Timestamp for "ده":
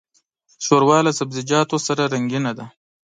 2.57-2.65